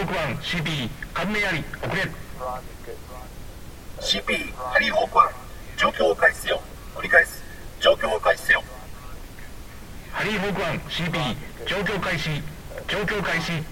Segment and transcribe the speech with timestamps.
[0.00, 2.10] ホーク1 CP 関連あり遅れ
[4.00, 5.18] CP ハリーホーク
[5.76, 6.62] 1状況を開始せよ。
[6.94, 7.42] 繰り返す。
[7.80, 8.62] 状況を開始せよ。
[10.10, 12.30] ハリーホーク1 CP 状況開始
[12.88, 13.62] 状況開始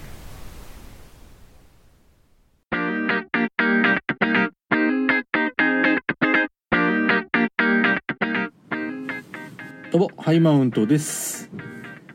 [9.91, 11.49] どうもハイマウントです。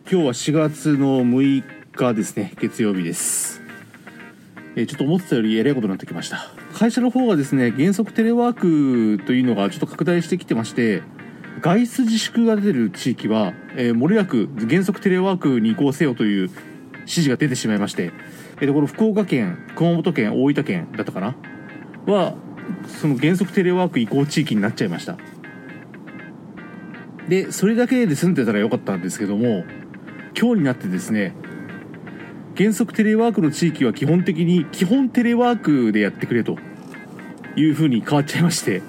[0.08, 1.64] 今日は4月の6
[1.96, 2.52] 日ですね。
[2.60, 3.53] 月曜日です
[4.76, 6.50] えちょっと思ってたよりえらいことになってきました。
[6.74, 11.02] 会社の方がですね原則テレワークというのがちょっと拡大してきてまして
[11.60, 16.50] 外出自粛が出てる地域は、えー、もれなく原則テレワークに移行せよという
[17.00, 18.12] 指示が出てしまいまして、
[18.60, 21.36] えーとこの福岡県熊本県大分県だったかな
[22.06, 22.34] は
[23.00, 25.16] その原則テレワーク移行地域になっちゃいました
[27.28, 29.64] でそれだけで済んでたらよかったんですけども
[30.38, 31.34] 今日になってですね
[32.56, 36.56] 原則テレワークの地域は基本的に基本テレワークでやってくれと
[37.56, 38.82] いう風に変わっちゃいまして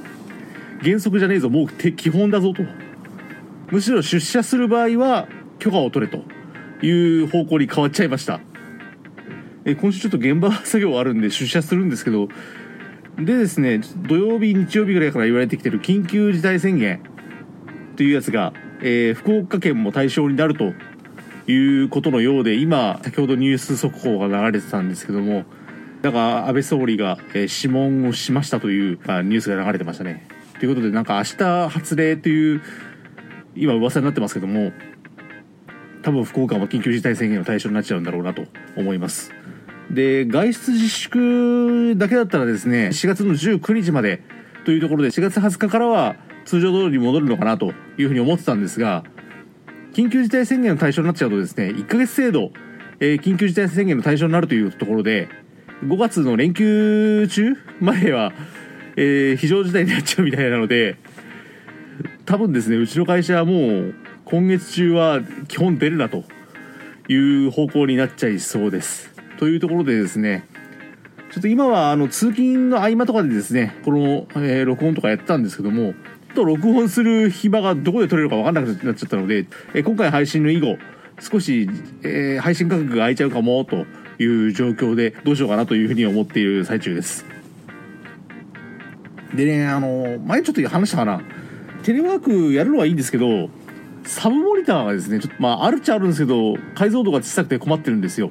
[0.82, 2.64] 原則じゃねえぞもう基本だぞと。
[3.72, 5.28] むしろ出社する場合は
[5.58, 6.24] 許可を取れと
[6.86, 8.40] いう方向に変わっちゃいました。
[9.66, 12.28] え今週ちょっと現場作業あるんで出社するんですけど
[13.18, 17.02] でですね土曜日日曜日ぐらいから言われてきてる緊急事態宣言
[17.96, 20.74] というやつが、えー福岡県も対象になると
[21.48, 25.46] いうことのようで今先ほどニュース速報が流れてたんですけども
[26.02, 30.28] なんか安倍総理が、諮問をしましたという、ニュースが流れてましたね。
[30.60, 32.62] ということでなんか明日発令という
[33.56, 34.72] 今噂になってますけども
[36.02, 38.44] 多分福岡も緊急事態宣言の対象になっちゃうんだろうなと
[38.78, 39.32] 思います。
[39.90, 44.22] で外出自粛だけだったらですね4月の19日まで
[44.64, 49.04] というところで4月20日からは通常通りに戻るのかなというふうに思ってたんですが
[49.96, 52.52] 緊急事態宣言の対象になっちゃうとですね1ヶ月程度、
[53.00, 55.30] えー緊急事態宣言の対象になるというところで
[55.86, 58.34] 5月の連休中までは、
[58.98, 60.98] えー非常事態になっちゃうみたいなので
[62.26, 63.96] 多分ですねうちの会社はもう
[64.26, 66.26] 今月中は基本出るなと
[67.08, 69.12] いう方向になっちゃいそうです。
[69.40, 70.46] というところでですね
[71.32, 75.94] ちょっと今はあの通勤の合間とかでですねこの、えー録音とかやってたんですけども
[76.36, 80.78] と録音する暇がどこで取れるか分かんなくなっちゃったので、え今回配信の以後
[81.20, 81.68] 少し、
[82.04, 83.86] えー配信価格が空いちゃうかもと
[84.20, 87.26] いう状況でどうしようかなというふうに思っている最中です。
[89.34, 91.22] でねあの前ちょっと話したかな。
[91.84, 93.50] テレワークやるのはいいんですけど
[94.06, 98.30] サブモニターがですねちょっとまああるっちゃあるんですけど解像度が小さくて困ってるんですよ。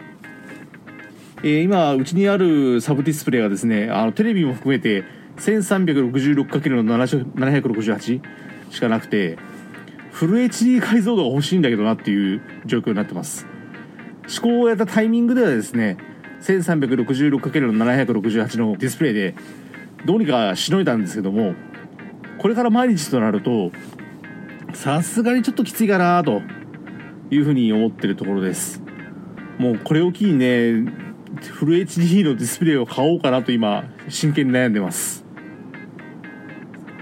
[1.43, 5.05] えー今うちにあるサブディスプレイがですねあのテレビも含めて
[5.37, 8.21] 1366×768
[8.71, 9.39] しかなくて
[10.13, 13.47] フル HD 解像度が欲しいんだけどなっていう状況になってます。
[14.27, 15.99] 試行をやったタイミングではですね
[16.43, 19.35] 1366×768 のディスプレイで
[20.07, 21.55] どうにかしのいだんですけども
[22.39, 23.71] これから毎日となると
[24.73, 26.41] さすがにちょっときついかなと
[27.31, 28.83] いうふうに思ってるところです。
[29.59, 30.85] もうこれを機にね
[31.41, 35.24] フル HD のディスプレイを買おうかなと今真剣に悩んでます。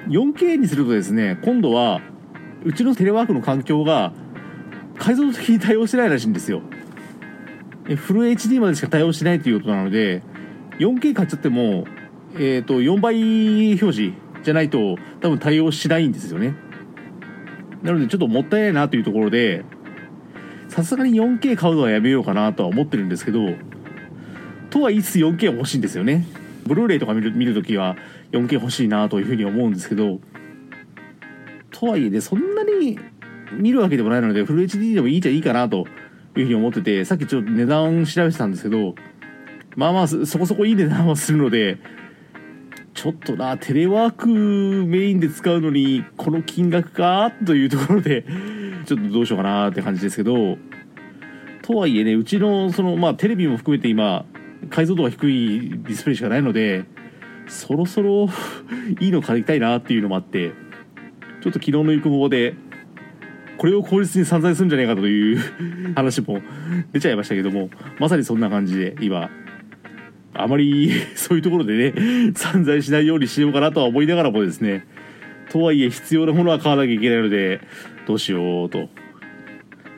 [0.08, 2.00] 4K にするとですね今度は
[2.64, 4.12] うちのテレワークの環境が
[4.98, 6.62] 解像度的に対応してないらしいんですよ。
[7.96, 10.22] フル HD までしか対応しないということなので
[10.78, 11.84] 4K 買っちゃっても、
[12.34, 13.16] えー、と4倍
[13.80, 14.12] 表示
[14.44, 16.54] じゃないと多分対応しないんですよね。
[17.82, 19.64] なのでちょっともったいないなというところで
[20.68, 23.40] さすがに 4K 買うのはやめようかなとは思ってるんですけど
[24.70, 26.24] とは言いつつ 4K は欲しいんですよね。
[26.66, 27.96] ブルーレイとか見る見るときは
[28.32, 30.20] 4K 欲しいなというふうに思うんですけど
[31.70, 32.98] とはいえねそんなに
[33.52, 35.86] 見るわけでもないのでフル HD でもいいじゃいいかなと
[36.36, 38.94] いうふうに思っててさっきちょっと値段調べてたんですけど
[39.76, 41.78] まあまあそそこそこいい値段はするので
[42.94, 48.24] ちょっとなテレワークメインで使うのにこの金額かというところで
[48.86, 50.58] ちょっとどうしようかなって感じですけど
[51.62, 54.26] とはいえねうちのその、まあ、テレビも含めて今
[54.70, 56.84] 解像度が低いディスプレイしかないので
[57.48, 58.28] そろそろ
[59.00, 60.52] いいの借りたいなっていうのもあって
[61.40, 62.54] ちょっと昨日の行く方で
[63.58, 65.40] これを効率に散財するんじゃないかという
[65.94, 66.40] 話も
[66.92, 69.30] 出ちゃいましたけどもまさにそんな感じで今
[70.34, 74.86] あまり そういうところでね散財しないようにしようかなとは思いながらもですね
[75.50, 77.60] とはいえ必要なものは買わなきゃいけないので
[78.06, 78.88] どうしようと。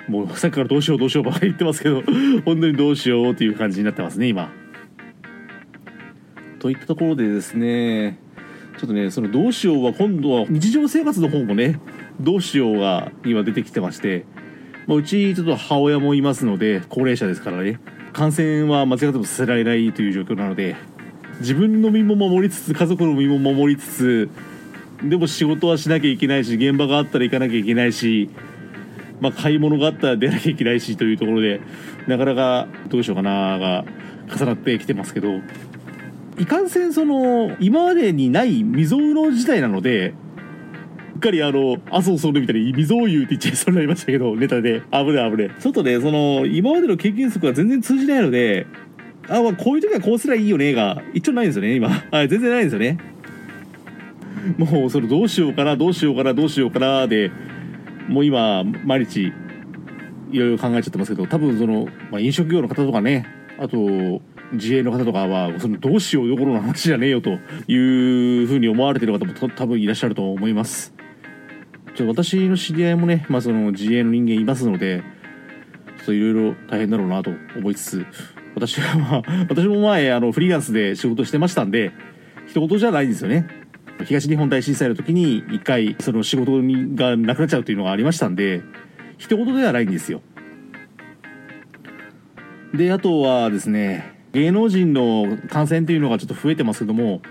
[0.09, 2.03] もうさっきからどうしようどうしようばかり言ってますけど
[2.45, 4.51] 本当にどうしようという感じになってますね今。
[6.59, 8.19] といったところでですね
[8.79, 11.79] ちょっとねそのどうしようは今度は日常生活の方もね
[12.21, 14.25] どうしようが今出てきてまして、
[14.87, 17.81] まあ、うちちょっと母親もいますので高齢者ですからね
[18.15, 20.77] 感染は間違ってもさせられないという状況なので
[21.41, 24.31] 自分の身も守りつつ家族の身も守りつつ
[25.03, 28.31] でも仕事はしなきゃいけないし現場があったら行かなきゃいけないし、
[29.25, 31.62] まあ、買い物があったら出なきゃいけないしというところで
[32.06, 33.87] なかなかどうしようかなが
[34.37, 35.41] 重なってきてますけど
[36.38, 40.12] いかんせんその今までにない未曾有の事態なので
[41.15, 44.82] うっかりあの麻生総理みたいに未曾有って言っちゃいそうになりましたけどネタで。
[44.93, 48.67] 危ね危ねちょっとねその今までの経験則が全然通じないので
[49.31, 51.88] あ、まあ、こういう時はこうすりゃいいよねが一応ないんですよね今。
[51.88, 52.99] はい全然ないんですよね。
[54.59, 57.31] もうそれどうしようかなどうしようかなどうしようかなで
[58.09, 59.33] もう今毎日
[60.31, 63.27] いろいろ考えちゃってますけど多分その、まあ、飲食業の方とかね
[63.59, 64.21] あと
[64.53, 70.95] 自営の方とかはそのどうしようどころの話じゃねえよというふうに思われてる方も多分いらっしゃると思います。
[71.95, 75.05] ちょ私の知り合いもね、まあ、その自営の人間いますので
[75.99, 78.07] ちょっといろいろ大変だろうなと思いつつ
[78.57, 81.93] 私は、まあ、私も前あのフリーランスで仕事してましたんで
[82.49, 83.63] 一言じゃないんですよね。
[84.05, 86.61] 東日本大震災の時に一回その仕事
[86.94, 88.62] がなくなっちゃうというのがありましたんで
[89.19, 90.20] 一言ではないんですよ。
[92.75, 97.23] であとはですね芸能人の感染というのがちょっと増えてますけども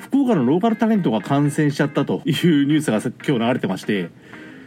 [0.00, 4.10] 福岡のローカルタレントが感染しちゃったというニュースが今日流れてまして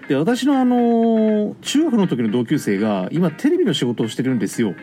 [0.09, 4.75] で私のあの中学の時の同級生が今テレビの仕事をしてるんですよ。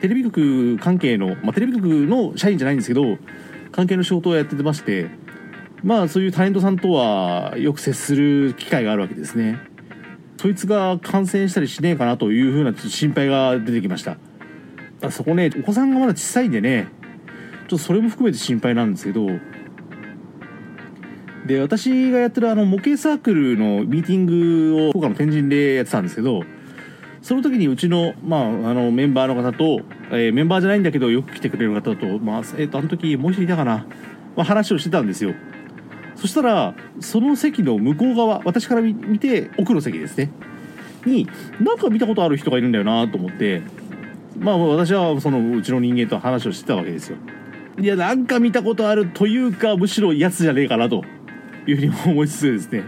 [0.00, 3.18] テレビ局関係の、まあ、テレビ局の社員じゃないんですけど
[3.72, 5.08] 関係の仕事をやってまして
[5.82, 9.58] まあそういうタレントさんとはよく接する機会があるわけですね。
[10.36, 14.18] そいつが感染したりしねえかなというふうな心配が出てきました。
[15.10, 16.88] そこねお子さんがまだ小さいんでね
[17.68, 19.28] ちょっとそれも含めて心配なんですけど。
[21.46, 26.42] で私がやってるあの模型サークルのミーティングを福岡の天神でやってたんですけど
[27.22, 28.44] その時にうちの,、まあ、あ
[28.74, 29.80] のメンバーの方と、
[30.10, 33.86] えー、メンバーじゃないんだけどよく来てくれる方と、まあえー、とあの時もう一人いたかな、
[34.36, 35.32] まあ、話をしてたんですよ。
[36.18, 40.30] そしたらその席の向こう側私から見て奥の席ですね。
[41.06, 41.28] に
[41.60, 43.62] なんか見たことある人がいるんだよなと思って
[44.38, 47.16] まあ私はそのうちの人間と話をしてたわけですよ。
[47.80, 51.04] いやなんか見たことあるというかむしろやつじゃねえかなと
[51.66, 52.84] いうふうに思いつつですね。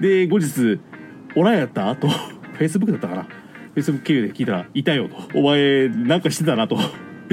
[0.00, 0.78] で後日
[1.34, 3.22] 「おらんやった?」とフェイスブックだったかな？
[3.24, 6.76] フェイスブック経由で聞いたら「いたよ」と「お前なんかしてたな」と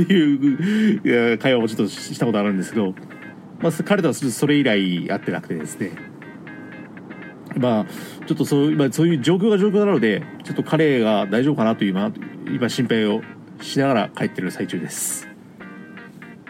[0.01, 2.95] いう会話をちょっとしたことあるんですけど
[3.59, 5.91] まあ、彼とはそれ以来会ってなくてですね。
[7.57, 7.85] まあ
[8.27, 12.11] ちょっとそう,、まあ、そういう状況が状況なのでちょっと彼が大丈夫かなという今
[12.53, 13.21] 今心配を
[13.61, 15.27] しながら帰ってる最中です。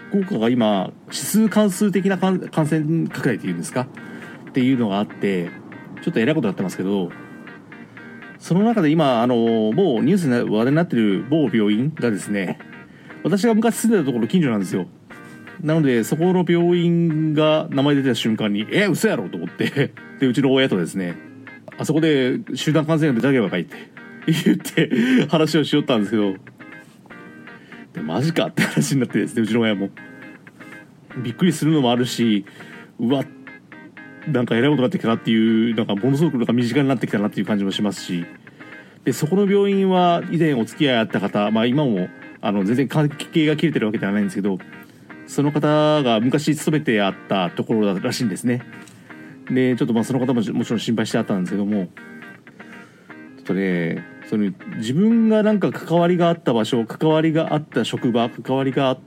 [0.09, 3.87] 福岡が今指数関数的な感染拡大っていうんですか？
[4.49, 5.49] っていうのがあって
[6.01, 7.09] ちょっとえらいことになってますけど
[8.39, 12.59] その中で今あのもうニュースで話題になってる某病院がですね
[13.23, 14.87] 私が昔住んでたところ近所なんですよ。
[15.61, 21.15] なので、そこの病院が名前出てた瞬間に、え、嘘やろと思って、で、うちの親とですね、
[21.77, 23.75] あそこで集団感染が出たけばかいって
[24.25, 26.33] 言って話をしよったんですけど、
[27.93, 29.89] でマジかって話になってですね、うちの親も。
[31.23, 32.45] びっくりするのもあるし、
[32.99, 33.25] うわ、
[34.27, 38.25] なんかえらいことになってきたなっていう、なんかものすごくなんか身近になってきたなっていう感じもしますし、
[39.03, 42.09] で、そこの病院は以前お付き合いあった方、まあ今も、
[42.41, 44.59] あの、全然関係が切れてるわけではないんですけど、
[45.27, 48.61] その方が昔勤めてあったところだらしいんですね。
[49.51, 51.89] でちょっとまあその方ももちろん心配してあったんですけども。
[53.37, 58.99] ちょっとねその自分がなんか関わりがあった場所関わりがあった職場関わりがあっ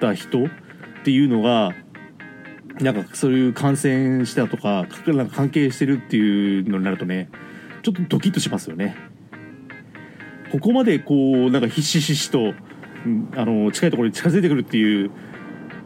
[0.00, 0.48] た人っ
[1.04, 1.72] ていうのが
[2.80, 7.30] なんかそういう感染したとかなんか関係してるっていうのになるとね
[7.82, 8.96] ちょっとドキッとしますよね。
[10.50, 12.54] ここまでこうなんかひしひしと
[13.36, 15.10] あの近いところに近づいてくるっていう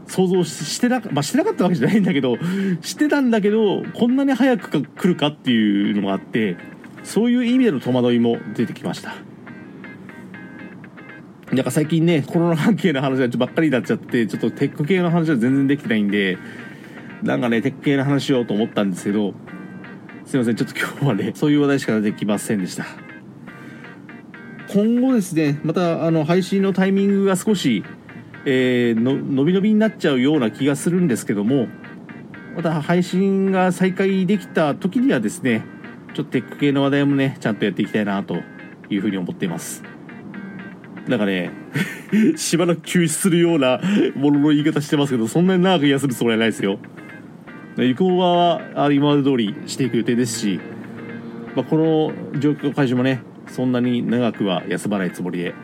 [0.06, 2.36] 想像してな,、まあ、してなかったわけじゃないんだけど
[2.82, 6.56] してたんだけどこんなに早くか来るかっていうのがあって
[7.02, 9.14] そういう意味での戸惑いも出てきました。
[11.52, 16.38] なんか最近ねコロナ関係の話ばっかりになっちゃってちょっとテック系の話は全然できてないんで
[17.22, 19.34] なんかねテック系の話しようと思ったんですけど
[20.24, 22.86] すいませんちょっと今日はねそういう話題しか出てきませんでした。
[24.72, 27.84] 今後ですねまたあの配信のタイミングが少し
[28.46, 31.68] えー、の伸び伸びになっちゃうような気がするんですけども
[32.56, 35.64] また配信が再開できた時にはですね
[36.14, 38.36] ちょっとテック系の話題もねちゃんとやっていきたいなと
[38.88, 39.82] いうふうに思っています。
[41.08, 41.50] なんかね
[42.36, 43.80] しばらく休止するような
[44.14, 46.78] ものの言い方してますけどそんなに長く休むつもりはないですよ。
[47.76, 50.60] 行こうは今まで通りしていく予定ですし、
[51.56, 55.54] まあ、この状況開始もねそんなに長くは休まないつもりで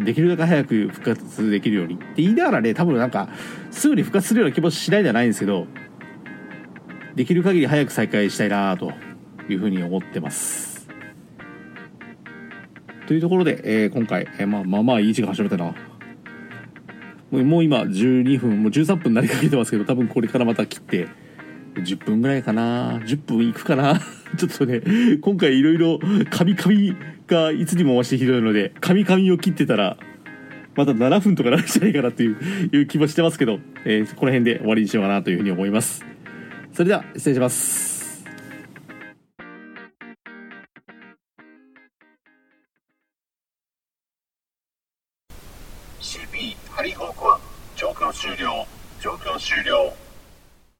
[0.00, 3.28] できるだけ早く復活できるようにって言いながらね多分なんか
[3.70, 5.66] すぐに復活するような気もしないではないんですけど
[7.14, 8.92] できる限り早く再開したいなと
[9.48, 10.86] いうふうに思ってます。
[13.06, 15.74] というところで、えー今回、えーまあ、まあまあいい時間始めたな。
[17.30, 21.08] もう今12分もう13分になりかけてますけど多分これからまた切って
[21.76, 22.98] 10分ぐらいかな。
[23.00, 24.00] 10分いくかな。
[24.36, 24.82] ちょっとね
[25.20, 26.94] 今回いろいろカミカミ
[27.26, 29.96] がいつにも増してひどいのでカミカミを切ってたら
[30.74, 32.36] また7分とかなるんじゃないかなという
[32.72, 36.04] いう気もしてますけど、えーこの辺で終わりにしようかなというふうに思います。
[36.72, 37.96] それでは失礼します。
[48.16, 48.66] 終了。
[48.98, 50.05] 状況終了。